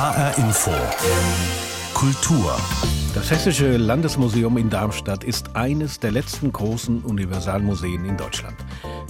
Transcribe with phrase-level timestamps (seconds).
[0.00, 0.70] HR Info.
[1.92, 2.56] Kultur.
[3.14, 8.56] Das Hessische Landesmuseum in Darmstadt ist eines der letzten großen Universalmuseen in Deutschland.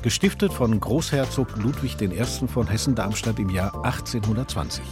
[0.02, 2.48] Gestiftet von Großherzog Ludwig I.
[2.48, 4.82] von Hessen-Darmstadt im Jahr 1820.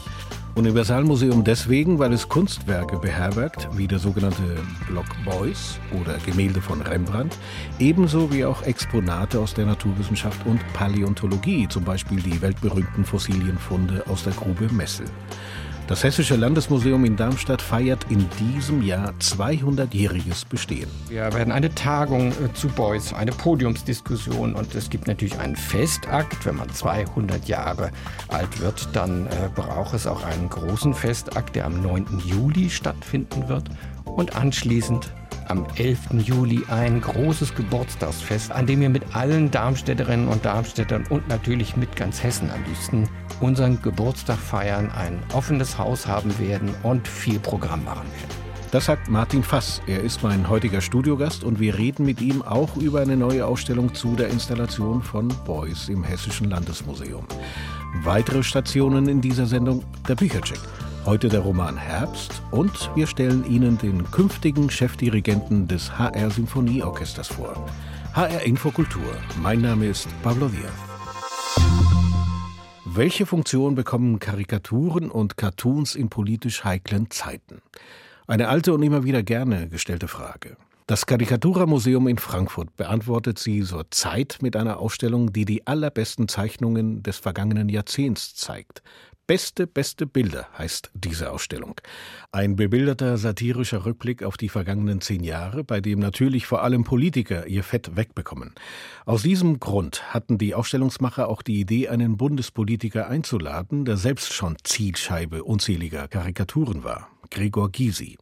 [0.54, 4.56] Universalmuseum deswegen, weil es Kunstwerke beherbergt, wie der sogenannte
[4.88, 7.36] Block Boys oder Gemälde von Rembrandt,
[7.78, 14.24] ebenso wie auch Exponate aus der Naturwissenschaft und Paläontologie, zum Beispiel die weltberühmten Fossilienfunde aus
[14.24, 15.06] der Grube Messel.
[15.88, 20.90] Das Hessische Landesmuseum in Darmstadt feiert in diesem Jahr 200-jähriges Bestehen.
[21.08, 26.44] Wir werden eine Tagung äh, zu Beuys, eine Podiumsdiskussion und es gibt natürlich einen Festakt.
[26.44, 27.90] Wenn man 200 Jahre
[28.28, 32.20] alt wird, dann äh, braucht es auch einen großen Festakt, der am 9.
[32.22, 33.70] Juli stattfinden wird
[34.04, 35.10] und anschließend
[35.46, 36.00] am 11.
[36.18, 41.96] Juli ein großes Geburtstagsfest, an dem wir mit allen Darmstädterinnen und Darmstädtern und natürlich mit
[41.96, 43.08] ganz Hessen am liebsten
[43.40, 48.48] unseren Geburtstag feiern, ein offenes Haus haben werden und viel Programm machen werden.
[48.70, 49.80] Das sagt Martin Fass.
[49.86, 53.94] Er ist mein heutiger Studiogast und wir reden mit ihm auch über eine neue Ausstellung
[53.94, 57.24] zu der Installation von Beuys im Hessischen Landesmuseum.
[58.02, 60.60] Weitere Stationen in dieser Sendung der Büchercheck.
[61.06, 67.66] Heute der Roman Herbst und wir stellen Ihnen den künftigen Chefdirigenten des HR Sinfonieorchesters vor.
[68.12, 69.16] HR Infokultur.
[69.42, 71.97] Mein Name ist Pablo Diaz.
[72.94, 77.60] Welche Funktion bekommen Karikaturen und Cartoons in politisch heiklen Zeiten?
[78.26, 80.56] Eine alte und immer wieder gerne gestellte Frage.
[80.86, 87.02] Das Karikaturmuseum in Frankfurt beantwortet sie zur Zeit mit einer Ausstellung, die die allerbesten Zeichnungen
[87.02, 88.82] des vergangenen Jahrzehnts zeigt.
[89.28, 91.78] Beste, beste Bilder heißt diese Ausstellung.
[92.32, 97.46] Ein bebilderter satirischer Rückblick auf die vergangenen zehn Jahre, bei dem natürlich vor allem Politiker
[97.46, 98.54] ihr Fett wegbekommen.
[99.04, 104.56] Aus diesem Grund hatten die Ausstellungsmacher auch die Idee, einen Bundespolitiker einzuladen, der selbst schon
[104.64, 107.10] Zielscheibe unzähliger Karikaturen war.
[107.30, 108.16] Gregor Gysi.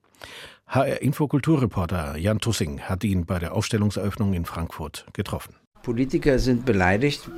[0.67, 5.55] HR Infokulturreporter Jan Tussing hat ihn bei der Ausstellungseröffnung in Frankfurt getroffen.
[5.85, 7.31] Politiker sind beleidigt,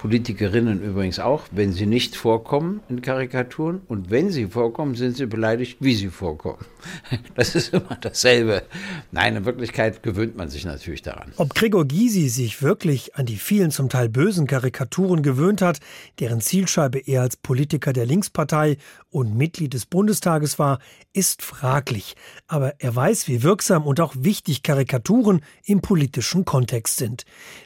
[0.00, 3.82] Politikerinnen übrigens auch, wenn sie nicht vorkommen in Karikaturen.
[3.86, 6.64] Und wenn sie vorkommen, sind sie beleidigt, wie sie vorkommen.
[7.34, 8.62] Das ist immer dasselbe.
[9.12, 11.32] Nein, in Wirklichkeit gewöhnt man sich natürlich daran.
[11.36, 15.80] Ob Gregor Gysi sich wirklich an die vielen zum Teil bösen Karikaturen gewöhnt hat,
[16.18, 18.78] deren Zielscheibe er als Politiker der Linkspartei
[19.10, 20.78] und Mitglied des Bundestages war,
[21.12, 22.14] ist fraglich.
[22.46, 27.24] Aber er weiß, wie wirksam und auch wichtig Karikaturen im politischen Kontext sind.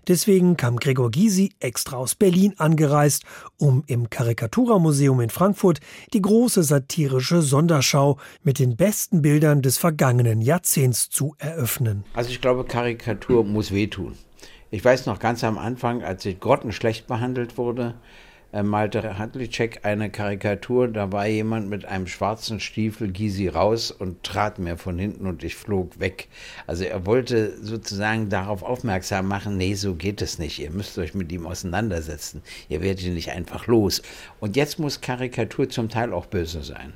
[0.09, 2.24] Deswegen kam Gregor Gysi extra aus Berlin
[2.59, 3.25] angereist,
[3.59, 5.81] um im Karikaturamuseum in Frankfurt
[6.13, 12.05] die große satirische Sonderschau mit den besten Bildern des vergangenen Jahrzehnts zu eröffnen.
[12.15, 14.15] Also ich glaube, Karikatur muss wehtun.
[14.71, 17.95] Ich weiß noch ganz am Anfang, als ich grottenschlecht behandelt wurde,
[18.63, 24.59] malte Hadlicek eine Karikatur, da war jemand mit einem schwarzen Stiefel, Gysi raus und trat
[24.59, 26.29] mir von hinten und ich flog weg.
[26.67, 30.59] Also er wollte sozusagen darauf aufmerksam machen, nee, so geht es nicht.
[30.61, 32.43] Ihr müsst euch mit ihm auseinandersetzen.
[32.69, 34.03] Ihr werdet ihn nicht einfach los.
[34.39, 36.93] Und jetzt muss Karikatur zum Teil auch böse sein.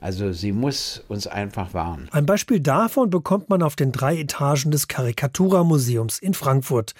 [0.00, 2.08] Also sie muss uns einfach warnen.
[2.12, 6.92] Ein Beispiel davon bekommt man auf den drei Etagen des Karikatura-Museums in Frankfurt.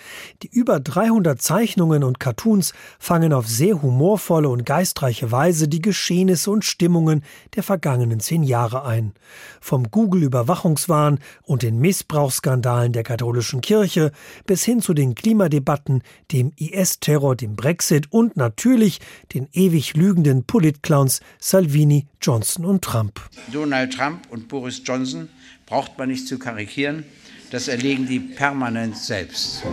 [0.42, 6.50] Die über 300 Zeichnungen und Cartoons fangen auf sehr humorvolle und geistreiche Weise die Geschehnisse
[6.50, 7.22] und Stimmungen
[7.54, 9.12] der vergangenen zehn Jahre ein.
[9.60, 14.12] Vom Google-Überwachungswahn und den Missbrauchsskandalen der katholischen Kirche
[14.46, 16.02] bis hin zu den Klimadebatten,
[16.32, 19.00] dem IS-Terror, dem Brexit und natürlich
[19.34, 23.20] den ewig lügenden Politclowns Salvini, Johnson und Trump.
[23.52, 25.28] Donald Trump und Boris Johnson
[25.66, 27.04] braucht man nicht zu karikieren,
[27.50, 29.64] das erlegen die permanent selbst.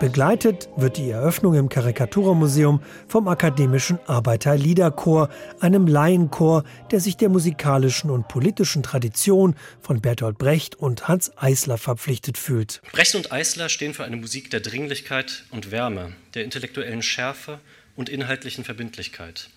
[0.00, 5.30] Begleitet wird die Eröffnung im Karikaturmuseum vom Akademischen Arbeiterliederchor,
[5.60, 11.78] einem Laienchor, der sich der musikalischen und politischen Tradition von Bertolt Brecht und Hans Eisler
[11.78, 12.82] verpflichtet fühlt.
[12.92, 17.60] Brecht und Eisler stehen für eine Musik der Dringlichkeit und Wärme, der intellektuellen Schärfe
[17.96, 19.48] und inhaltlichen Verbindlichkeit.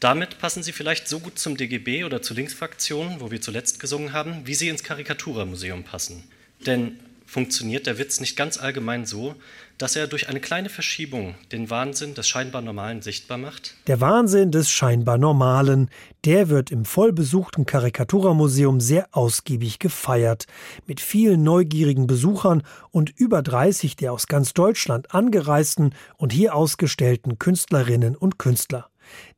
[0.00, 4.12] Damit passen sie vielleicht so gut zum DGB oder zur Linksfraktion, wo wir zuletzt gesungen
[4.12, 6.22] haben, wie sie ins Karikaturmuseum passen.
[6.66, 6.98] Denn
[7.28, 9.34] funktioniert der Witz nicht ganz allgemein so,
[9.76, 13.74] dass er durch eine kleine Verschiebung den Wahnsinn des scheinbar Normalen sichtbar macht?
[13.86, 15.90] Der Wahnsinn des scheinbar Normalen,
[16.24, 20.46] der wird im vollbesuchten Karikaturmuseum sehr ausgiebig gefeiert,
[20.86, 27.38] mit vielen neugierigen Besuchern und über 30 der aus ganz Deutschland angereisten und hier ausgestellten
[27.38, 28.88] Künstlerinnen und Künstler.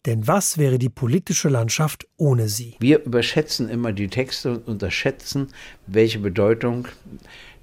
[0.06, 2.76] Denn was wäre die politische Landschaft ohne sie?
[2.80, 5.48] Wir überschätzen immer die Texte und unterschätzen,
[5.86, 6.88] welche Bedeutung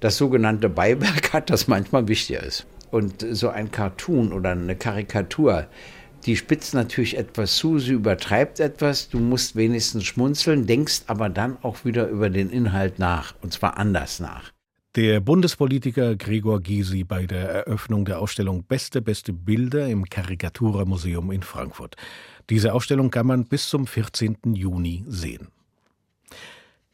[0.00, 2.66] das sogenannte Beiwerk hat, das manchmal wichtiger ist.
[2.90, 5.66] Und so ein Cartoon oder eine Karikatur,
[6.26, 11.56] Die spitzt natürlich etwas zu, sie übertreibt etwas, du musst wenigstens schmunzeln, denkst aber dann
[11.62, 14.50] auch wieder über den Inhalt nach, und zwar anders nach.
[14.96, 21.42] Der Bundespolitiker Gregor Gysi bei der Eröffnung der Ausstellung Beste, beste Bilder im Karikaturmuseum in
[21.42, 21.94] Frankfurt.
[22.50, 24.38] Diese Ausstellung kann man bis zum 14.
[24.54, 25.48] Juni sehen.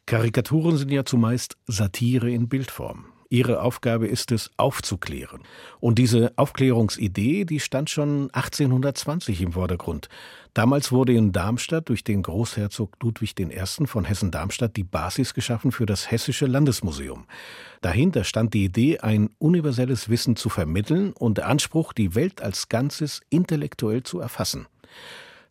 [0.06, 3.06] Karikaturen sind ja zumeist Satire in Bildform.
[3.30, 5.40] Ihre Aufgabe ist es, aufzuklären.
[5.80, 10.08] Und diese Aufklärungsidee, die stand schon 1820 im Vordergrund.
[10.52, 13.86] Damals wurde in Darmstadt durch den Großherzog Ludwig I.
[13.86, 17.26] von Hessen-Darmstadt die Basis geschaffen für das Hessische Landesmuseum.
[17.80, 22.68] Dahinter stand die Idee, ein universelles Wissen zu vermitteln und der Anspruch, die Welt als
[22.68, 24.66] Ganzes intellektuell zu erfassen.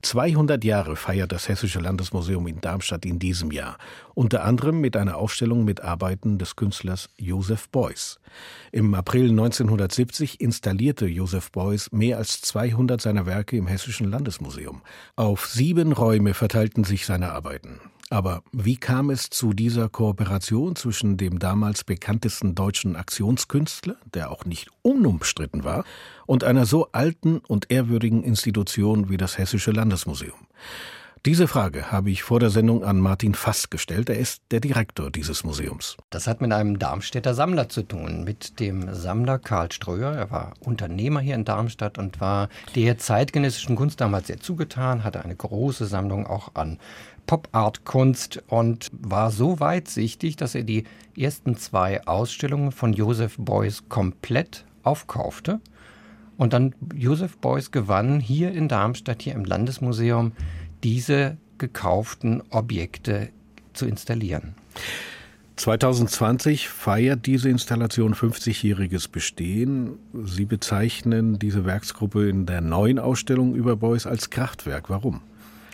[0.03, 3.77] 200 Jahre feiert das Hessische Landesmuseum in Darmstadt in diesem Jahr,
[4.13, 8.19] unter anderem mit einer Ausstellung mit Arbeiten des Künstlers Joseph Beuys.
[8.73, 14.81] Im April 1970 installierte Joseph Beuys mehr als 200 seiner Werke im Hessischen Landesmuseum.
[15.15, 17.79] Auf sieben Räume verteilten sich seine Arbeiten.
[18.09, 24.45] Aber wie kam es zu dieser Kooperation zwischen dem damals bekanntesten deutschen Aktionskünstler, der auch
[24.45, 25.83] nicht unumstritten war,
[26.25, 30.47] und einer so alten und ehrwürdigen Institution wie das Hessische Landesmuseum?
[31.25, 34.09] Diese Frage habe ich vor der Sendung an Martin Fass gestellt.
[34.09, 35.95] Er ist der Direktor dieses Museums.
[36.09, 40.11] Das hat mit einem Darmstädter Sammler zu tun, mit dem Sammler Karl Ströer.
[40.11, 45.23] Er war Unternehmer hier in Darmstadt und war der zeitgenössischen Kunst damals sehr zugetan, hatte
[45.23, 46.77] eine große Sammlung auch an
[47.25, 50.83] Pop-Art-Kunst und war so weitsichtig, dass er die
[51.17, 55.59] ersten zwei Ausstellungen von Joseph Beuys komplett aufkaufte.
[56.37, 60.33] Und dann Joseph Beuys gewann hier in Darmstadt, hier im Landesmuseum,
[60.83, 63.29] diese gekauften Objekte
[63.73, 64.55] zu installieren.
[65.55, 69.99] 2020 feiert diese Installation 50-jähriges Bestehen.
[70.25, 74.89] Sie bezeichnen diese Werksgruppe in der neuen Ausstellung über Beuys als Kraftwerk.
[74.89, 75.21] Warum?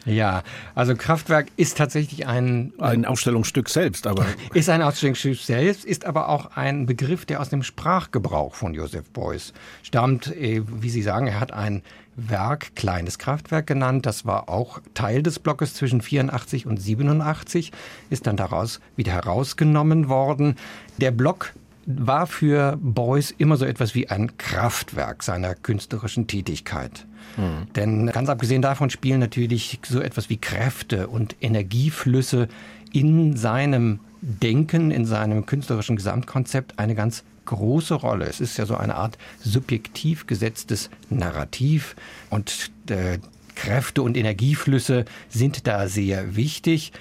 [0.06, 0.44] Ja,
[0.76, 6.30] also Kraftwerk ist tatsächlich ein ein Ausstellungsstück selbst, aber ist ein Ausstellungsstück selbst, ist aber
[6.30, 9.54] auch ein Begriff, der aus dem Sprachgebrauch von Joseph Beuys
[9.84, 10.36] stammt.
[10.36, 11.84] Äh, wie Sie sagen, er hat ein
[12.16, 14.06] Werk kleines Kraftwerk genannt.
[14.06, 17.72] Das war auch Teil des Blockes zwischen 84 und 87,
[18.10, 20.56] ist dann daraus wieder herausgenommen worden.
[20.98, 21.54] Der Block
[21.86, 27.08] war für Beuys immer so etwas wie ein Kraftwerk seiner künstlerischen Tätigkeit.
[27.38, 27.74] Mhm.
[27.74, 32.48] Denn ganz abgesehen davon spielen natürlich so etwas wie Kräfte und Energieflüsse
[32.92, 38.26] in seinem Denken, in seinem künstlerischen Gesamtkonzept eine ganz große Rolle.
[38.26, 41.96] Es ist ja so eine Art subjektiv gesetztes Narrativ
[42.30, 43.18] und äh,
[43.56, 46.92] Kräfte und Energieflüsse sind da sehr wichtig.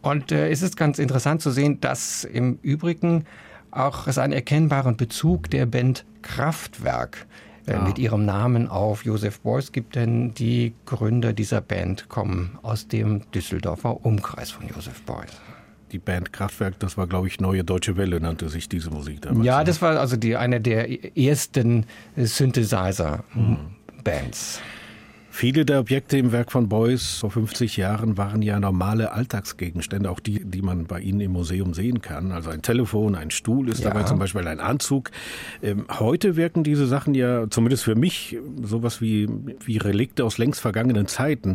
[0.00, 3.24] Und äh, es ist ganz interessant zu sehen, dass im Übrigen
[3.70, 7.26] auch es einen erkennbaren Bezug der Band Kraftwerk
[7.72, 7.82] ja.
[7.82, 13.30] mit ihrem Namen auf Josef Beuys gibt, denn die Gründer dieser Band kommen aus dem
[13.32, 15.32] Düsseldorfer Umkreis von Josef Beuys.
[15.92, 19.46] Die Band Kraftwerk, das war, glaube ich, Neue Deutsche Welle, nannte sich diese Musik damals.
[19.46, 19.64] Ja, ne?
[19.64, 21.86] das war also die, eine der ersten
[22.16, 24.60] Synthesizer-Bands.
[24.60, 24.68] Mhm.
[25.38, 30.18] Viele der Objekte im Werk von Beuys vor 50 Jahren waren ja normale Alltagsgegenstände, auch
[30.18, 32.32] die, die man bei Ihnen im Museum sehen kann.
[32.32, 33.90] Also ein Telefon, ein Stuhl ist ja.
[33.90, 35.12] dabei zum Beispiel ein Anzug.
[35.62, 39.28] Ähm, heute wirken diese Sachen ja, zumindest für mich, sowas wie,
[39.64, 41.54] wie Relikte aus längst vergangenen Zeiten.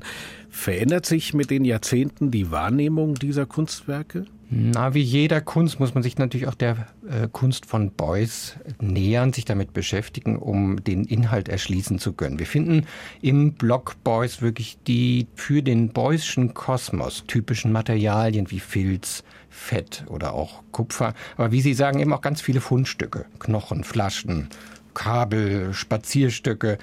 [0.50, 4.28] Verändert sich mit den Jahrzehnten die Wahrnehmung dieser Kunstwerke?
[4.56, 9.34] Na, wie jeder Kunst muss man sich natürlich auch der äh, Kunst von Beuys nähern,
[9.34, 12.38] sich damit beschäftigen, um den Inhalt erschließen zu können.
[12.38, 12.86] Wir finden
[13.24, 20.36] im Blog Beuys wirklich die für den Beuyschen Kosmos typischen Materialien wie Filz, Fett oder
[20.36, 21.16] auch Kupfer.
[21.36, 23.26] Aber wie Sie sagen, eben auch ganz viele Fundstücke.
[23.40, 24.50] Knochen, Flaschen,
[24.94, 26.78] Kabel, Spazierstücke.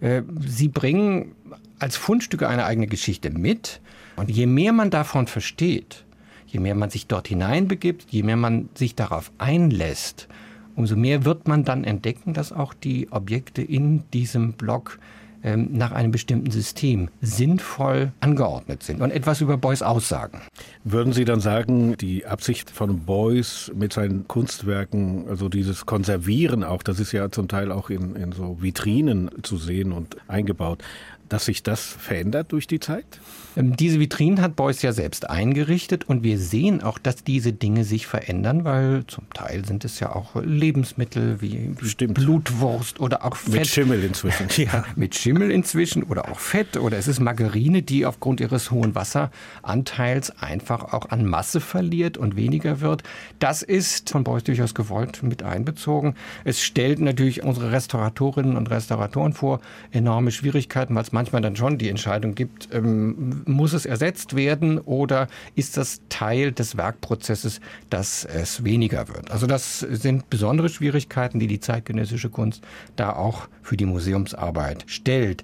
[0.00, 1.34] Äh, sie bringen
[1.80, 3.82] als Fundstücke eine eigene Geschichte mit.
[4.16, 6.06] Und je mehr man davon versteht,
[6.50, 10.26] Je mehr man sich dort hineinbegibt, je mehr man sich darauf einlässt,
[10.74, 14.98] umso mehr wird man dann entdecken, dass auch die Objekte in diesem Block
[15.42, 20.40] ähm, nach einem bestimmten System sinnvoll angeordnet sind und etwas über Beuys aussagen.
[20.84, 26.82] Würden Sie dann sagen, die Absicht von Beuys mit seinen Kunstwerken, also dieses Konservieren auch,
[26.82, 30.82] das ist ja zum Teil auch in, in so Vitrinen zu sehen und eingebaut,
[31.30, 33.20] dass sich das verändert durch die Zeit?
[33.56, 37.84] Ähm, diese Vitrinen hat Beuys ja selbst eingerichtet und wir sehen auch, dass diese Dinge
[37.84, 43.36] sich verändern, weil zum Teil sind es ja auch Lebensmittel wie, wie Blutwurst oder auch
[43.36, 43.52] Fett.
[43.52, 44.48] Mit Schimmel inzwischen.
[44.56, 48.94] ja, mit Schimmel inzwischen oder auch Fett oder es ist Margarine, die aufgrund ihres hohen
[48.94, 53.02] Wasseranteils einfach auch an Masse verliert und weniger wird.
[53.38, 56.14] Das ist von Beuys durchaus gewollt mit einbezogen.
[56.44, 59.60] Es stellt natürlich unsere Restauratorinnen und Restauratoren vor
[59.90, 64.78] enorme Schwierigkeiten, weil es manchmal dann schon die Entscheidung gibt, ähm, muss es ersetzt werden
[64.78, 67.60] oder ist das Teil des Werkprozesses,
[67.90, 69.30] dass es weniger wird.
[69.30, 72.62] Also das sind besondere Schwierigkeiten, die die zeitgenössische Kunst
[72.96, 75.42] da auch für die Museumsarbeit stellt.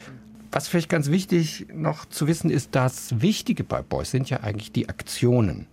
[0.50, 4.72] Was vielleicht ganz wichtig noch zu wissen ist, das Wichtige bei Beuys sind ja eigentlich
[4.72, 5.66] die Aktionen.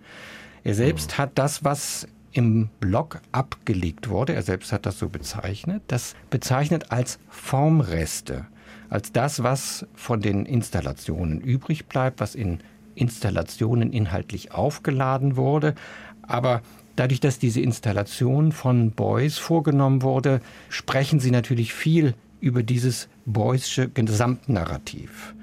[0.65, 5.81] Er selbst hat das, was im Blog abgelegt wurde, er selbst hat das so bezeichnet,
[5.87, 8.47] das bezeichnet als Formreste,
[8.89, 12.59] als das, was von den Installationen übrig bleibt, was in
[12.95, 15.75] Installationen inhaltlich aufgeladen wurde.
[16.21, 16.61] Aber
[16.95, 23.89] dadurch, dass diese Installation von Beuys vorgenommen wurde, sprechen sie natürlich viel über dieses Beuysche
[23.89, 25.33] Gesamtnarrativ.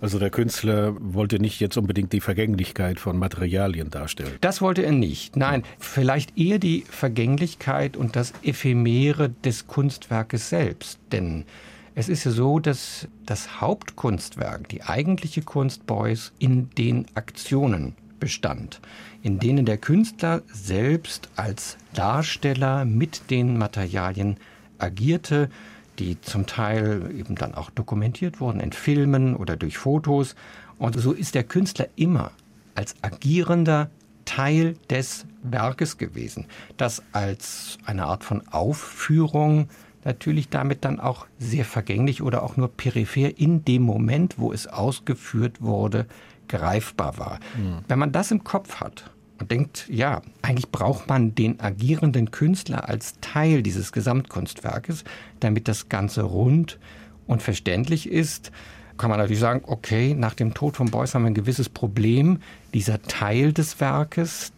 [0.00, 4.32] Also der Künstler wollte nicht jetzt unbedingt die Vergänglichkeit von Materialien darstellen.
[4.40, 5.36] Das wollte er nicht.
[5.36, 10.98] Nein, vielleicht eher die Vergänglichkeit und das Ephemere des Kunstwerkes selbst.
[11.12, 11.44] Denn
[11.94, 18.80] es ist ja so, dass das Hauptkunstwerk, die eigentliche Kunst Beuys, in den Aktionen bestand,
[19.22, 24.36] in denen der Künstler selbst als Darsteller mit den Materialien
[24.78, 25.50] agierte,
[25.98, 30.34] die zum Teil eben dann auch dokumentiert wurden in Filmen oder durch Fotos.
[30.78, 32.32] Und so ist der Künstler immer
[32.74, 33.90] als agierender
[34.24, 39.68] Teil des Werkes gewesen, das als eine Art von Aufführung
[40.04, 44.66] natürlich damit dann auch sehr vergänglich oder auch nur peripher in dem Moment, wo es
[44.66, 46.06] ausgeführt wurde,
[46.48, 47.40] greifbar war.
[47.56, 47.84] Mhm.
[47.88, 52.88] Wenn man das im Kopf hat und denkt, ja, eigentlich braucht man den agierenden Künstler
[52.88, 55.04] als Teil dieses Gesamtkunstwerkes,
[55.40, 56.78] damit das Ganze rund
[57.26, 58.50] und verständlich ist,
[58.98, 62.40] kann man natürlich sagen, okay, nach dem Tod von Beuys haben wir ein gewisses Problem.
[62.74, 64.52] Dieser Teil des Werkes,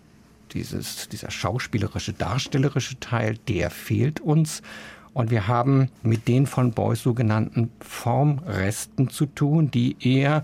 [0.52, 4.62] dieses, dieser schauspielerische, darstellerische Teil, der fehlt uns.
[5.14, 10.42] Und wir haben mit den von Beuys sogenannten Formresten zu tun, die eher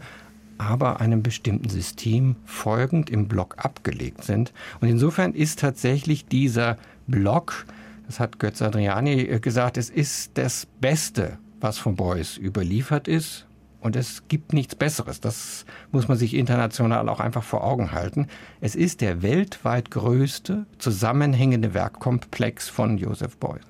[0.59, 4.53] aber einem bestimmten System folgend im Block abgelegt sind.
[4.81, 7.65] Und insofern ist tatsächlich dieser Block,
[8.07, 13.47] das hat Götz Adriani äh, gesagt, es ist das Beste, was von Beuys überliefert ist.
[13.81, 15.21] Und es gibt nichts Besseres.
[15.21, 18.27] Das muss man sich international auch einfach vor Augen halten.
[18.61, 23.63] Es ist der weltweit größte zusammenhängende Werkkomplex von Joseph Beuys.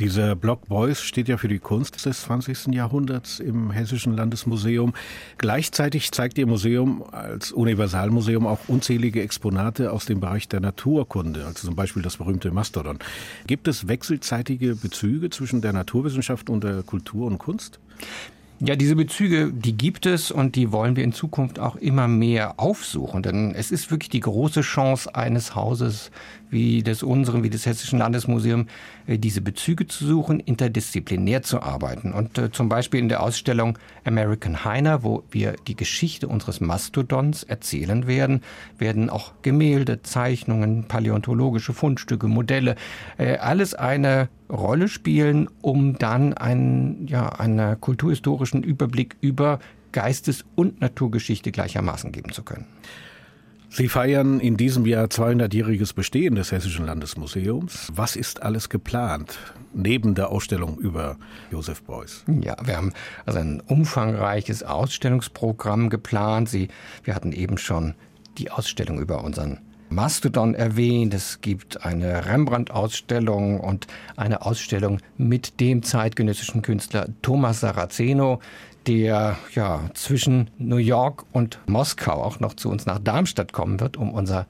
[0.00, 2.68] Dieser Block Beuys steht ja für die Kunst des 20.
[2.68, 4.94] Jahrhunderts im Hessischen Landesmuseum.
[5.36, 11.66] Gleichzeitig zeigt Ihr Museum als Universalmuseum auch unzählige Exponate aus dem Bereich der Naturkunde, also
[11.66, 12.98] zum Beispiel das berühmte Mastodon.
[13.46, 17.78] Gibt es wechselseitige Bezüge zwischen der Naturwissenschaft und der Kultur und Kunst?
[18.62, 22.60] Ja, diese Bezüge, die gibt es und die wollen wir in Zukunft auch immer mehr
[22.60, 23.22] aufsuchen.
[23.22, 26.10] Denn es ist wirklich die große Chance eines Hauses
[26.50, 28.68] wie des unseren, wie des Hessischen Landesmuseums,
[29.06, 32.12] äh, diese Bezüge zu suchen, interdisziplinär zu arbeiten.
[32.12, 37.44] Und äh, zum Beispiel in der Ausstellung American Heiner, wo wir die Geschichte unseres Mastodons
[37.44, 38.42] erzählen werden,
[38.76, 42.76] werden auch Gemälde, Zeichnungen, paläontologische Fundstücke, Modelle,
[43.16, 49.60] äh, alles eine Rolle spielen, um dann einen, ja, einen kulturhistorischen Überblick über
[49.92, 52.66] Geistes- und Naturgeschichte gleichermaßen geben zu können.
[53.72, 57.92] Sie feiern in diesem Jahr 200-jähriges Bestehen des Hessischen Landesmuseums.
[57.94, 59.38] Was ist alles geplant
[59.72, 61.16] neben der Ausstellung über
[61.52, 62.24] Josef Beuys?
[62.42, 62.92] Ja, wir haben
[63.26, 66.48] also ein umfangreiches Ausstellungsprogramm geplant.
[66.48, 66.66] Sie,
[67.04, 67.94] wir hatten eben schon
[68.38, 71.12] die Ausstellung über unseren Mastodon erwähnt.
[71.12, 78.40] Es gibt eine Rembrandt-Ausstellung und eine Ausstellung mit dem zeitgenössischen Künstler Thomas Saraceno,
[78.86, 83.96] der ja zwischen New York und Moskau auch noch zu uns nach Darmstadt kommen wird,
[83.96, 84.46] um unser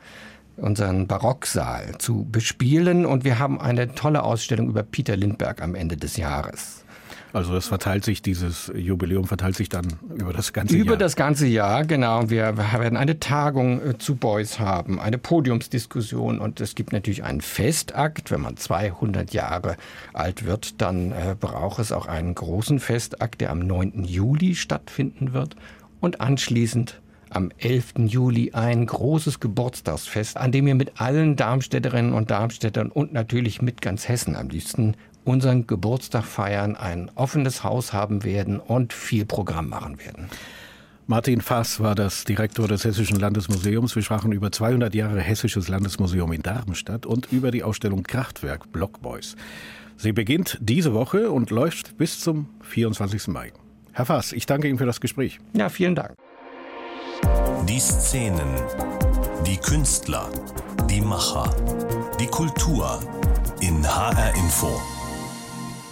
[0.56, 3.06] unseren Barocksaal zu bespielen.
[3.06, 6.79] Und wir haben eine tolle Ausstellung über Peter Lindbergh am Ende des Jahres.
[7.32, 10.94] Also das verteilt sich, dieses Jubiläum verteilt sich dann über das ganze über Jahr.
[10.94, 12.28] Über das ganze Jahr, genau.
[12.30, 17.40] Wir werden eine Tagung äh, zu Beuys haben, eine Podiumsdiskussion und es gibt natürlich einen
[17.40, 18.30] Festakt.
[18.30, 19.76] Wenn man 200 Jahre
[20.12, 24.04] alt wird, dann äh, braucht es auch einen großen Festakt, der am 9.
[24.04, 25.56] Juli stattfinden wird
[26.00, 27.94] und anschließend am 11.
[28.06, 33.80] Juli ein großes Geburtstagsfest, an dem wir mit allen Darmstädterinnen und Darmstädtern und natürlich mit
[33.80, 39.68] ganz Hessen am liebsten unseren Geburtstag feiern, ein offenes Haus haben werden und viel Programm
[39.68, 40.28] machen werden.
[41.06, 43.96] Martin Fass war das Direktor des Hessischen Landesmuseums.
[43.96, 49.34] Wir sprachen über 200 Jahre Hessisches Landesmuseum in Darmstadt und über die Ausstellung Kraftwerk Blockboys.
[49.96, 53.26] Sie beginnt diese Woche und läuft bis zum 24.
[53.26, 53.52] Mai.
[53.92, 55.40] Herr Fass, ich danke Ihnen für das Gespräch.
[55.52, 56.14] Ja, vielen Dank.
[57.68, 58.54] Die Szenen,
[59.44, 60.30] die Künstler,
[60.88, 61.54] die Macher,
[62.20, 63.00] die Kultur
[63.60, 64.80] in HR Info.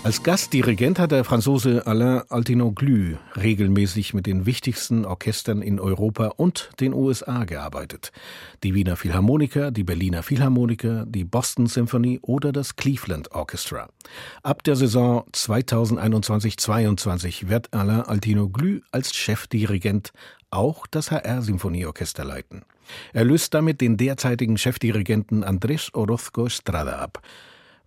[0.09, 6.71] Als Gastdirigent hat der Franzose Alain Altinoglu regelmäßig mit den wichtigsten Orchestern in Europa und
[6.81, 8.11] den USA gearbeitet.
[8.63, 13.91] Die Wiener Philharmoniker, die Berliner Philharmoniker, die Boston Symphony oder das Cleveland Orchestra.
[14.43, 20.15] Ab der Saison 2021-22 wird Alain Altinoglu als Chefdirigent
[20.51, 22.63] auch das HR Symphonieorchester leiten.
[23.13, 27.21] Er löst damit den derzeitigen Chefdirigenten Andrés Orozco Estrada ab.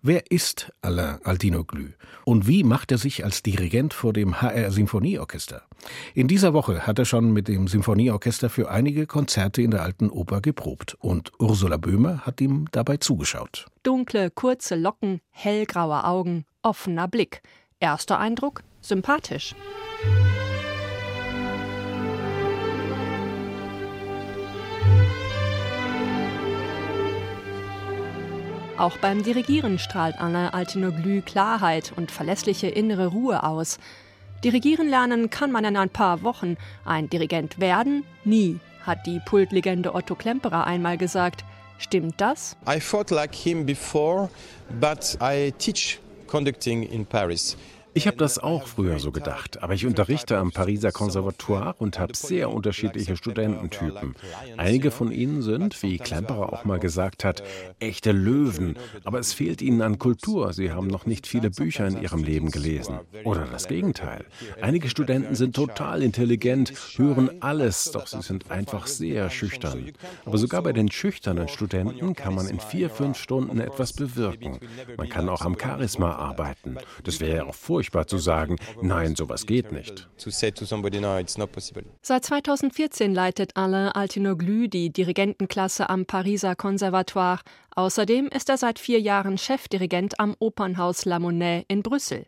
[0.04, 1.90] Wer ist Alain Aldinoglou
[2.24, 5.62] und wie macht er sich als Dirigent vor dem HR Symphonieorchester?
[6.12, 10.10] In dieser Woche hat er schon mit dem Symphonieorchester für einige Konzerte in der Alten
[10.10, 13.66] Oper geprobt und Ursula Böhmer hat ihm dabei zugeschaut.
[13.84, 17.40] Dunkle, kurze Locken, hellgraue Augen, offener Blick.
[17.78, 19.54] Erster Eindruck sympathisch.
[28.78, 33.78] Auch beim Dirigieren strahlt Anna Altinoglu Klarheit und verlässliche innere Ruhe aus.
[34.42, 36.56] Dirigieren lernen kann man in ein paar Wochen.
[36.84, 38.04] Ein Dirigent werden?
[38.24, 41.44] Nie, hat die Pultlegende Otto Klemperer einmal gesagt.
[41.78, 42.56] Stimmt das?
[42.66, 44.30] I fought like him before,
[44.80, 47.56] but I teach conducting in Paris.
[47.94, 52.16] Ich habe das auch früher so gedacht, aber ich unterrichte am Pariser Konservatoire und habe
[52.16, 54.14] sehr unterschiedliche Studententypen.
[54.56, 57.42] Einige von ihnen sind, wie Klemperer auch mal gesagt hat,
[57.80, 60.54] echte Löwen, aber es fehlt ihnen an Kultur.
[60.54, 63.00] Sie haben noch nicht viele Bücher in ihrem Leben gelesen.
[63.24, 64.24] Oder das Gegenteil.
[64.62, 69.92] Einige Studenten sind total intelligent, hören alles, doch sie sind einfach sehr schüchtern.
[70.24, 74.58] Aber sogar bei den schüchternen Studenten kann man in vier, fünf Stunden etwas bewirken.
[74.96, 76.78] Man kann auch am Charisma arbeiten.
[77.04, 80.08] Das wäre ja auch furchtbar zu sagen, nein, sowas geht nicht.
[82.02, 87.40] Seit 2014 leitet Alain Altinoglu die Dirigentenklasse am Pariser Conservatoire.
[87.74, 92.26] Außerdem ist er seit vier Jahren Chefdirigent am Opernhaus La Monnaie in Brüssel.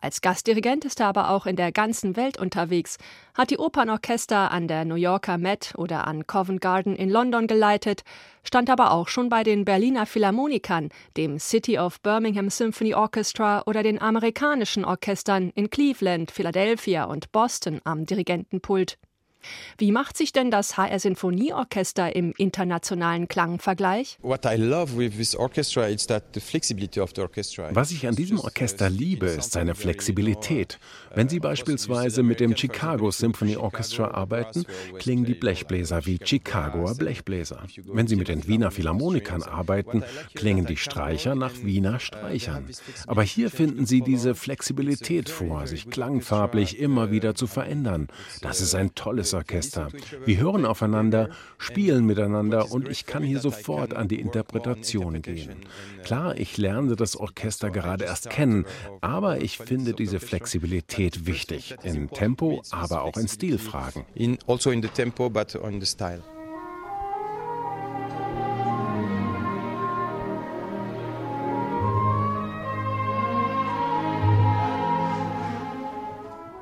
[0.00, 2.98] Als Gastdirigent ist er aber auch in der ganzen Welt unterwegs,
[3.34, 8.02] hat die Opernorchester an der New Yorker Met oder an Covent Garden in London geleitet,
[8.44, 13.82] stand aber auch schon bei den Berliner Philharmonikern, dem City of Birmingham Symphony Orchestra oder
[13.82, 18.98] den amerikanischen Orchestern in Cleveland, Philadelphia und Boston am Dirigentenpult.
[19.78, 24.18] Wie macht sich denn das HR Sinfonieorchester im internationalen Klangvergleich?
[24.22, 24.40] Was
[27.90, 30.78] ich an diesem Orchester liebe, ist seine Flexibilität.
[31.14, 34.64] Wenn Sie beispielsweise mit dem Chicago Symphony Orchestra arbeiten,
[34.98, 37.62] klingen die Blechbläser wie Chicagoer Blechbläser.
[37.84, 42.68] Wenn Sie mit den Wiener Philharmonikern arbeiten, klingen die Streicher nach Wiener Streichern.
[43.06, 48.08] Aber hier finden Sie diese Flexibilität vor, sich klangfarblich immer wieder zu verändern.
[48.40, 49.88] Das ist ein tolles Orchester.
[50.24, 55.56] Wir hören aufeinander, spielen miteinander und ich kann hier sofort an die Interpretation gehen.
[56.04, 58.66] Klar, ich lerne das Orchester gerade erst kennen,
[59.00, 61.76] aber ich finde diese Flexibilität wichtig.
[61.82, 64.04] In Tempo, aber auch in Stilfragen.
[64.14, 66.22] In, also in the tempo, but on the style.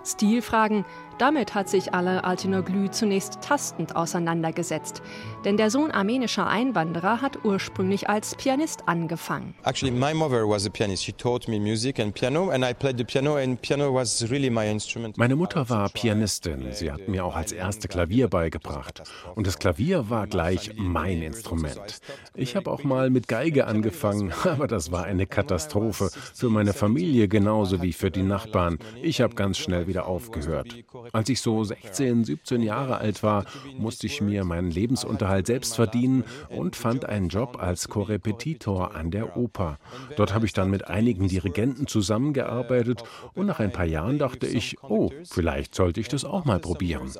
[0.05, 0.85] Stilfragen,
[1.21, 5.03] damit hat sich Alain Altinoglu zunächst tastend auseinandergesetzt.
[5.45, 9.55] Denn der Sohn armenischer Einwanderer hat ursprünglich als Pianist angefangen.
[9.65, 11.05] Actually, my mother was a pianist.
[11.05, 14.49] She taught me music and piano and I played the piano and piano was really
[14.49, 15.19] my instrument.
[15.19, 16.73] Meine Mutter war Pianistin.
[16.73, 19.03] Sie hat mir auch als erste Klavier beigebracht.
[19.35, 22.01] Und das Klavier war gleich mein Instrument.
[22.35, 26.11] Ich habe auch mal mit Geige angefangen, aber das war eine Katastrophe.
[26.35, 28.79] Für meine Familie genauso wie für die Nachbarn.
[29.03, 30.75] Ich habe ganz schnell wieder aufgehört.
[31.13, 33.45] Als ich so 16, 17 Jahre alt war,
[33.77, 39.37] musste ich mir meinen Lebensunterhalt selbst verdienen und fand einen Job als Korrepetitor an der
[39.37, 39.79] Oper.
[40.17, 43.03] Dort habe ich dann mit einigen Dirigenten zusammengearbeitet
[43.35, 47.11] und nach ein paar Jahren dachte ich, oh, vielleicht sollte ich das auch mal probieren.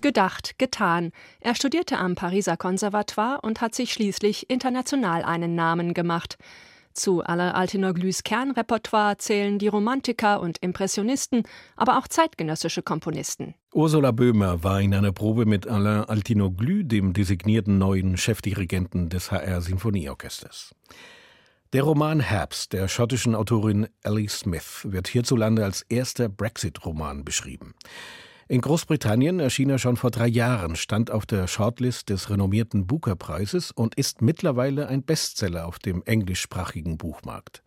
[0.00, 1.12] Gedacht, getan.
[1.40, 6.38] Er studierte am Pariser Konservatoire und hat sich schließlich international einen Namen gemacht.
[6.92, 11.44] Zu Alain Altinoglus Kernrepertoire zählen die Romantiker und Impressionisten,
[11.76, 13.54] aber auch zeitgenössische Komponisten.
[13.72, 19.60] Ursula Böhmer war in einer Probe mit Alain Altinoglu, dem designierten neuen Chefdirigenten des HR
[19.60, 20.74] Sinfonieorchesters.
[21.72, 27.74] Der Roman Herbst der schottischen Autorin Ellie Smith wird hierzulande als erster Brexit-Roman beschrieben.
[28.50, 33.70] In Großbritannien erschien er schon vor drei Jahren, stand auf der Shortlist des renommierten Booker-Preises
[33.70, 37.62] und ist mittlerweile ein Bestseller auf dem englischsprachigen Buchmarkt.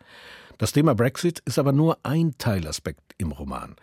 [0.57, 3.77] Das Thema Brexit ist aber nur ein Teilaspekt im Roman.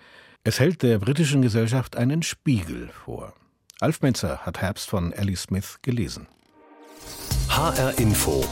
[0.45, 3.33] Es hält der britischen Gesellschaft einen Spiegel vor.
[3.81, 6.29] Alf Menzer hat Herbst von Ellie Smith gelesen.
[7.49, 8.45] HR Info.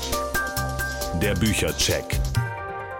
[1.20, 2.18] Der Büchercheck.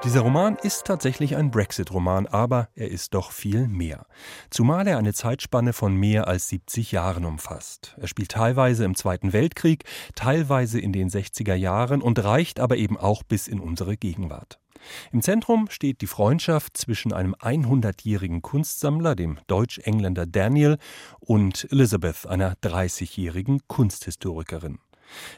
[0.05, 4.07] Dieser Roman ist tatsächlich ein Brexit-Roman, aber er ist doch viel mehr.
[4.49, 7.97] Zumal er eine Zeitspanne von mehr als 70 Jahren umfasst.
[8.01, 9.83] Er spielt teilweise im Zweiten Weltkrieg,
[10.15, 14.61] teilweise in den 60er Jahren und reicht aber eben auch bis in unsere Gegenwart.
[15.11, 20.79] Im Zentrum steht die Freundschaft zwischen einem 100-jährigen Kunstsammler, dem Deutsch-Engländer Daniel,
[21.19, 24.79] und Elizabeth, einer 30-jährigen Kunsthistorikerin.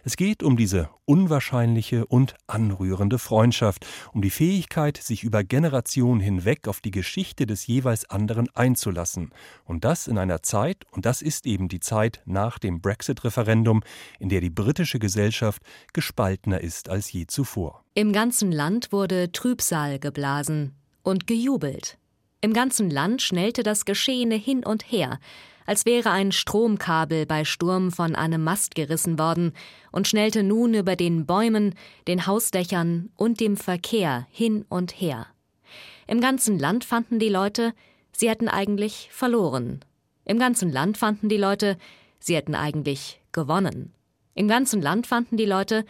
[0.05, 6.69] Es geht um diese unwahrscheinliche und anrührende Freundschaft, um die Fähigkeit, sich über Generationen hinweg
[6.69, 9.31] auf die Geschichte des jeweils anderen einzulassen.
[9.65, 13.83] Und das in einer Zeit, und das ist eben die Zeit nach dem Brexit-Referendum,
[14.19, 17.85] in der die britische Gesellschaft gespaltener ist als je zuvor.
[17.95, 21.99] Im ganzen Land wurde Trübsal geblasen und gejubelt.
[22.41, 25.19] Im ganzen Land schnellte das Geschehene hin und her,
[25.71, 29.53] als wäre ein Stromkabel bei Sturm von einem Mast gerissen worden
[29.93, 31.77] und schnellte nun über den Bäumen,
[32.09, 35.29] den Hausdächern und dem Verkehr hin und her.
[36.09, 37.73] Im ganzen Land fanden die Leute,
[38.11, 39.79] sie hätten eigentlich verloren.
[40.25, 41.79] Im ganzen Land fanden die Leute,
[42.19, 43.93] sie hätten eigentlich gewonnen.
[44.35, 45.85] Im ganzen Land fanden die Leute,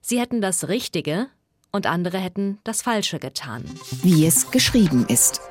[0.00, 1.26] sie hätten das Richtige
[1.72, 3.66] und andere hätten das Falsche getan.
[4.02, 5.42] Wie es geschrieben ist.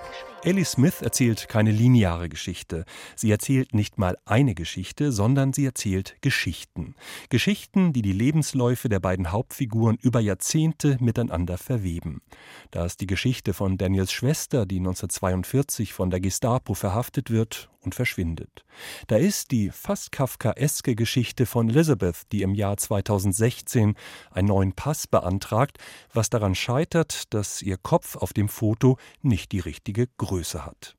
[0.45, 2.85] Ellie Smith erzählt keine lineare Geschichte.
[3.15, 6.93] Sie erzählt nicht mal eine Geschichte, sondern sie erzählt Geschichten.
[7.29, 12.21] Geschichten, die die Lebensläufe der beiden Hauptfiguren über Jahrzehnte miteinander verweben.
[12.69, 17.95] Da ist die Geschichte von Daniels Schwester, die 1942 von der Gestapo verhaftet wird und
[17.95, 18.65] verschwindet.
[19.07, 23.95] Da ist die fast kafkaeske Geschichte von Elizabeth, die im Jahr 2016
[24.31, 25.77] einen neuen Pass beantragt,
[26.13, 30.95] was daran scheitert, dass ihr Kopf auf dem Foto nicht die richtige Größe hat.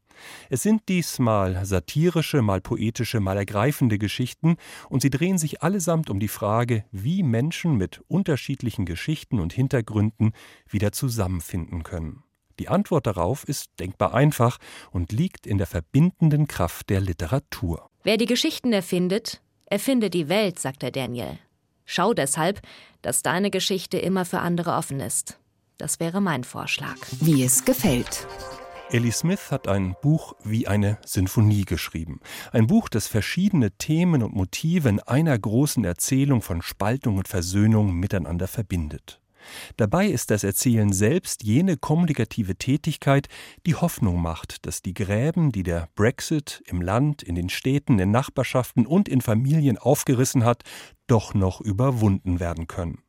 [0.48, 4.56] Es sind diesmal satirische, mal poetische, mal ergreifende Geschichten,
[4.88, 10.32] und sie drehen sich allesamt um die Frage, wie Menschen mit unterschiedlichen Geschichten und Hintergründen
[10.68, 12.22] wieder zusammenfinden können.
[12.58, 14.58] Die Antwort darauf ist denkbar einfach
[14.90, 17.90] und liegt in der verbindenden Kraft der Literatur.
[18.02, 21.38] Wer die Geschichten erfindet, erfindet die Welt, sagt der Daniel.
[21.84, 22.60] Schau deshalb,
[23.02, 25.38] dass deine Geschichte immer für andere offen ist.
[25.78, 26.96] Das wäre mein Vorschlag.
[27.20, 28.26] Wie es gefällt.
[28.90, 32.20] Ellie Smith hat ein Buch wie eine Sinfonie geschrieben.
[32.52, 37.94] Ein Buch, das verschiedene Themen und Motive in einer großen Erzählung von Spaltung und Versöhnung
[37.94, 39.20] miteinander verbindet.
[39.76, 43.28] Dabei ist das Erzählen selbst jene kommunikative Tätigkeit,
[43.66, 48.10] die Hoffnung macht, dass die Gräben, die der Brexit im Land, in den Städten, in
[48.10, 50.62] Nachbarschaften und in Familien aufgerissen hat,
[51.06, 53.05] doch noch überwunden werden können.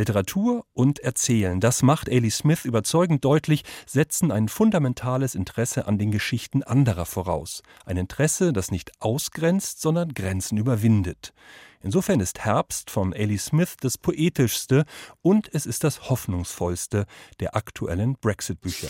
[0.00, 6.10] Literatur und Erzählen, das macht Ailey Smith überzeugend deutlich, setzen ein fundamentales Interesse an den
[6.10, 7.62] Geschichten anderer voraus.
[7.84, 11.34] Ein Interesse, das nicht ausgrenzt, sondern Grenzen überwindet.
[11.82, 14.84] Insofern ist Herbst von Ailey Smith das poetischste
[15.20, 17.04] und es ist das hoffnungsvollste
[17.38, 18.88] der aktuellen Brexit-Bücher.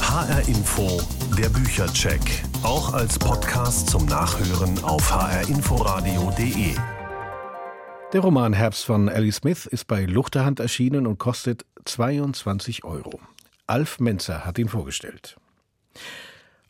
[0.00, 1.02] HR Info,
[1.36, 2.20] der Büchercheck,
[2.62, 6.74] auch als Podcast zum Nachhören auf hrinforadio.de.
[8.14, 13.18] Der Roman Herbst von Ellie Smith ist bei Luchterhand erschienen und kostet 22 Euro.
[13.66, 15.36] Alf Menzer hat ihn vorgestellt.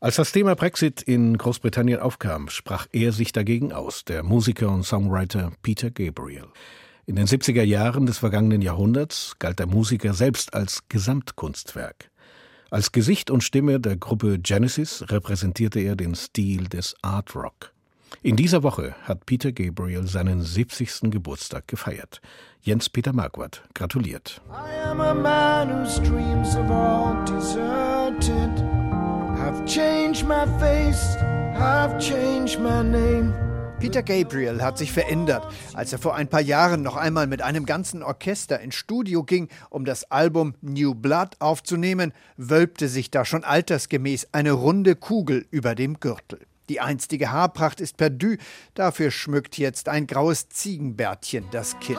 [0.00, 4.84] Als das Thema Brexit in Großbritannien aufkam, sprach er sich dagegen aus, der Musiker und
[4.84, 6.46] Songwriter Peter Gabriel.
[7.04, 12.10] In den 70er Jahren des vergangenen Jahrhunderts galt der Musiker selbst als Gesamtkunstwerk.
[12.70, 17.73] Als Gesicht und Stimme der Gruppe Genesis repräsentierte er den Stil des Art Rock.
[18.22, 21.10] In dieser Woche hat Peter Gabriel seinen 70.
[21.10, 22.20] Geburtstag gefeiert.
[22.62, 24.40] Jens Peter Marquardt gratuliert.
[24.48, 28.64] I am a man whose dreams have all deserted.
[29.36, 31.16] I've changed my face,
[31.54, 33.34] I've changed my name.
[33.80, 37.66] Peter Gabriel hat sich verändert, als er vor ein paar Jahren noch einmal mit einem
[37.66, 43.44] ganzen Orchester ins Studio ging, um das Album New Blood aufzunehmen, wölbte sich da schon
[43.44, 46.38] altersgemäß eine runde Kugel über dem Gürtel.
[46.68, 48.36] Die einstige Haarpracht ist perdu,
[48.74, 51.98] dafür schmückt jetzt ein graues Ziegenbärtchen das Kinn.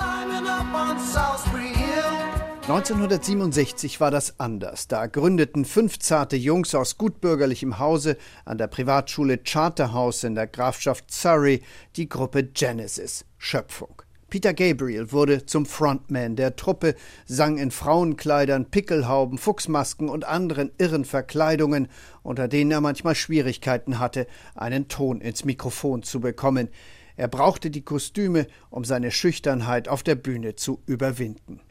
[2.68, 4.88] 1967 war das anders.
[4.88, 11.12] Da gründeten fünf zarte Jungs aus gutbürgerlichem Hause an der Privatschule Charterhouse in der Grafschaft
[11.12, 11.62] Surrey
[11.96, 14.02] die Gruppe Genesis Schöpfung.
[14.36, 16.96] Peter Gabriel wurde zum Frontman der Truppe,
[17.26, 21.88] sang in Frauenkleidern, Pickelhauben, Fuchsmasken und anderen irren Verkleidungen,
[22.22, 26.68] unter denen er manchmal Schwierigkeiten hatte, einen Ton ins Mikrofon zu bekommen.
[27.16, 31.62] Er brauchte die Kostüme, um seine Schüchternheit auf der Bühne zu überwinden.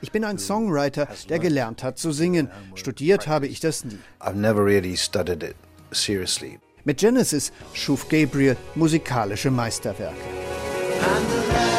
[0.00, 2.50] Ich bin ein Songwriter, der gelernt hat zu singen.
[2.74, 4.00] Studiert habe ich das nie.
[6.82, 10.16] Mit Genesis schuf Gabriel musikalische Meisterwerke.
[11.02, 11.69] And the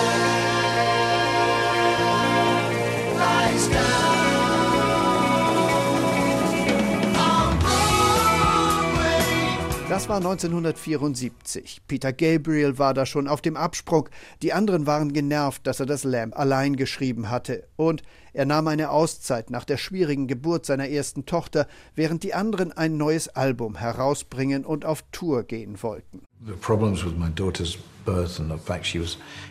[9.91, 11.81] Das war 1974.
[11.85, 14.07] Peter Gabriel war da schon auf dem Absprung.
[14.41, 17.67] Die anderen waren genervt, dass er das Lamb allein geschrieben hatte.
[17.75, 18.01] Und
[18.31, 22.95] er nahm eine Auszeit nach der schwierigen Geburt seiner ersten Tochter, während die anderen ein
[22.95, 26.21] neues Album herausbringen und auf Tour gehen wollten.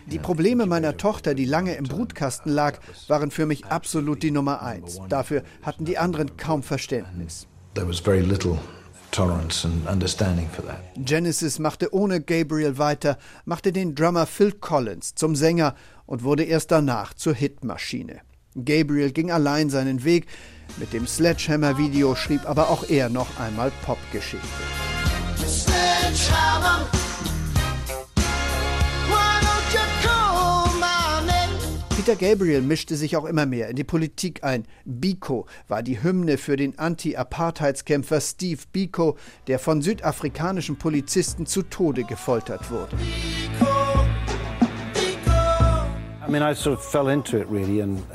[0.06, 4.62] Die Probleme meiner Tochter, die lange im Brutkasten lag, waren für mich absolut die Nummer
[4.62, 5.02] eins.
[5.10, 7.46] Dafür hatten die anderen kaum Verständnis.
[7.74, 8.58] There was very little
[9.10, 10.80] tolerance and understanding for that.
[10.96, 15.74] Genesis machte ohne Gabriel weiter, machte den Drummer Phil Collins zum Sänger
[16.06, 18.20] und wurde erst danach zur Hitmaschine.
[18.56, 20.26] Gabriel ging allein seinen Weg.
[20.78, 24.46] Mit dem Sledgehammer-Video schrieb aber auch er noch einmal Popgeschichte.
[25.46, 26.99] Sledgehammer.
[32.02, 34.64] Peter Gabriel mischte sich auch immer mehr in die Politik ein.
[34.86, 42.04] Biko war die Hymne für den Anti-Apartheidskämpfer Steve Biko, der von südafrikanischen Polizisten zu Tode
[42.04, 42.96] gefoltert wurde.
[42.96, 43.69] Biko.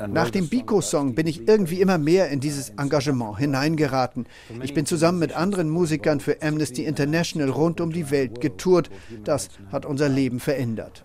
[0.08, 4.26] Nach dem Biko-Song bin ich irgendwie immer mehr in dieses Engagement hineingeraten.
[4.62, 8.90] Ich bin zusammen mit anderen Musikern für Amnesty International rund um die Welt getourt.
[9.24, 11.04] Das hat unser Leben verändert.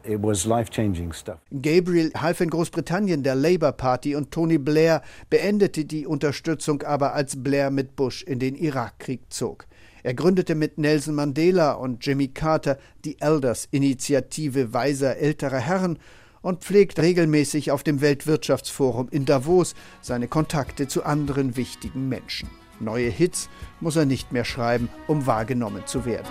[1.52, 7.43] Gabriel half in Großbritannien der Labour Party und Tony Blair beendete die Unterstützung aber, als
[7.43, 9.67] Blair mit Bush in den Irakkrieg zog.
[10.04, 16.00] Er gründete mit Nelson Mandela und Jimmy Carter die Elders-Initiative weiser älterer Herren
[16.41, 22.49] und pflegt regelmäßig auf dem Weltwirtschaftsforum in Davos seine Kontakte zu anderen wichtigen Menschen.
[22.80, 23.49] Neue Hits
[23.80, 26.27] muss er nicht mehr schreiben, um wahrgenommen zu werden.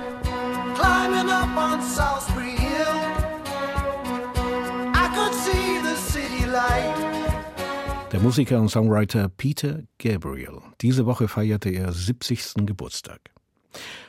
[8.12, 10.58] Der Musiker und Songwriter Peter Gabriel.
[10.80, 12.66] Diese Woche feierte er 70.
[12.66, 13.20] Geburtstag.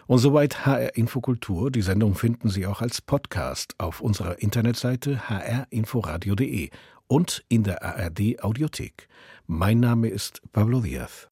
[0.08, 1.71] Und soweit HR Infokultur.
[1.71, 6.69] Die Sendung finden Sie auch als Podcast auf unserer Internetseite hrinforadio.de
[7.08, 9.08] und in der ARD Audiothek.
[9.47, 11.28] Mein Name ist Pablo Diaz.